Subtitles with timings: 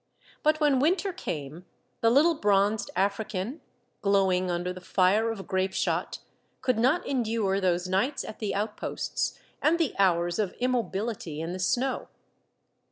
[0.41, 1.67] But when winter came,
[1.99, 3.61] the little bronzed African,
[4.01, 6.17] glowing under the fire of grapeshot,
[6.61, 11.59] could not endure those nights at the outposts, and the hours of immobility in the
[11.59, 12.07] snow.